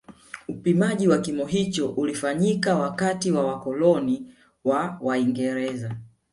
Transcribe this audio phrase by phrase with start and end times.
[0.49, 5.95] Upimaji wa kimo hicho ulifanyika wakati wa wakoloni wa waingereza